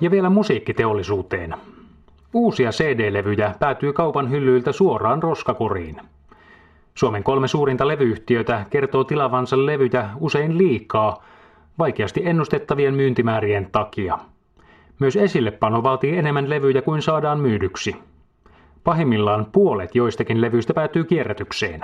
[0.00, 1.54] Ja vielä musiikkiteollisuuteen.
[2.34, 6.00] Uusia CD-levyjä päätyy kaupan hyllyiltä suoraan roskakoriin.
[6.94, 11.24] Suomen kolme suurinta levyyhtiötä kertoo tilavansa levyjä usein liikaa,
[11.78, 14.18] vaikeasti ennustettavien myyntimäärien takia.
[14.98, 17.96] Myös esillepano vaatii enemmän levyjä kuin saadaan myydyksi.
[18.84, 21.80] Pahimmillaan puolet joistakin levyistä päätyy kierrätykseen.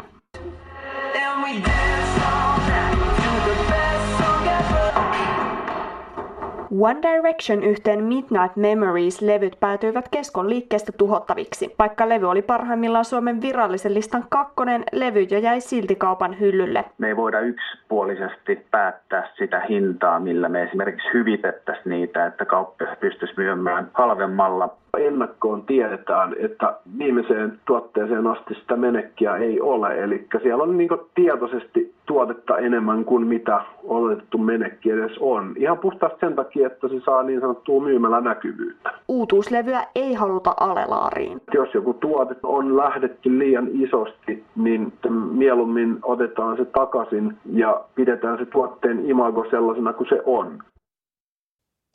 [6.80, 11.74] One Direction yhteen Midnight Memories-levyt päätyivät keskon liikkeestä tuhottaviksi.
[11.78, 16.84] Vaikka levy oli parhaimmillaan Suomen virallisen listan kakkonen, levy jo jäi silti kaupan hyllylle.
[16.98, 23.34] Me ei voida yksipuolisesti päättää sitä hintaa, millä me esimerkiksi hyvitettäisiin niitä, että kauppa pystyisi
[23.36, 30.04] myymään halvemmalla ennakkoon tiedetään, että viimeiseen tuotteeseen asti sitä menekkiä ei ole.
[30.04, 35.54] Eli siellä on niin tietoisesti tuotetta enemmän kuin mitä oletettu menekki edes on.
[35.58, 38.90] Ihan puhtaasti sen takia, että se saa niin sanottua myymällä näkyvyyttä.
[39.08, 41.40] Uutuuslevyä ei haluta alelaariin.
[41.54, 44.92] Jos joku tuote on lähdetty liian isosti, niin
[45.32, 50.58] mieluummin otetaan se takaisin ja pidetään se tuotteen imago sellaisena kuin se on.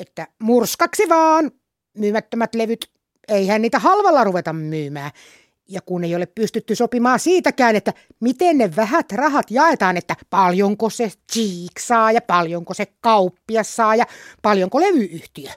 [0.02, 1.52] Että murskaksi vaan!
[1.98, 2.90] myymättömät levyt,
[3.28, 5.12] eihän niitä halvalla ruveta myymään.
[5.70, 10.90] Ja kun ei ole pystytty sopimaan siitäkään, että miten ne vähät rahat jaetaan, että paljonko
[10.90, 14.06] se Cheek saa ja paljonko se kauppias saa ja
[14.42, 15.50] paljonko levyyhtiö.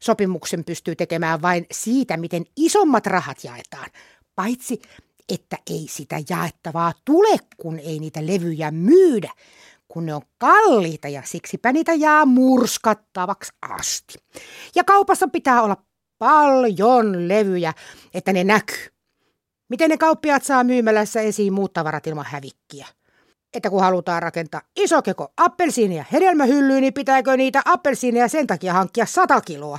[0.00, 3.90] Sopimuksen pystyy tekemään vain siitä, miten isommat rahat jaetaan.
[4.34, 4.82] Paitsi,
[5.28, 9.30] että ei sitä jaettavaa tule, kun ei niitä levyjä myydä
[9.92, 14.14] kun ne on kalliita ja siksipä niitä jää murskattavaksi asti.
[14.74, 15.76] Ja kaupassa pitää olla
[16.18, 17.72] paljon levyjä,
[18.14, 18.91] että ne näkyy.
[19.72, 22.86] Miten ne kauppiaat saa myymälässä esiin muut tavarat ilman hävikkiä?
[23.54, 29.06] Että kun halutaan rakentaa iso keko appelsiinia hedelmähyllyyn, niin pitääkö niitä appelsiineja sen takia hankkia
[29.06, 29.78] 100 kiloa?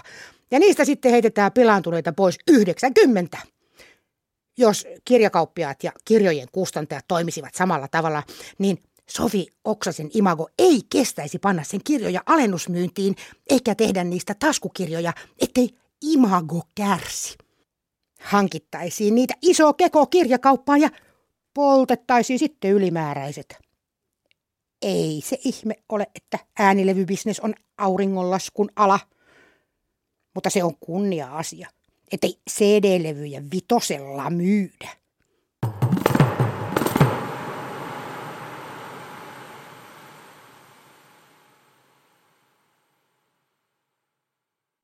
[0.51, 3.37] Ja niistä sitten heitetään pilaantuneita pois 90.
[4.57, 8.23] Jos kirjakauppiaat ja kirjojen kustantajat toimisivat samalla tavalla,
[8.57, 8.77] niin
[9.09, 13.15] Sofi Oksasen imago ei kestäisi panna sen kirjoja alennusmyyntiin
[13.49, 15.69] eikä tehdä niistä taskukirjoja, ettei
[16.01, 17.42] imago kärsi.
[18.33, 20.89] Hankittaisiin niitä iso keko kirjakauppaan ja
[21.53, 23.57] poltettaisiin sitten ylimääräiset.
[24.81, 28.99] Ei se ihme ole, että äänilevybisnes on auringonlaskun ala.
[30.33, 31.69] Mutta se on kunnia-asia,
[32.11, 34.89] ettei CD-levyjä vitosella myydä.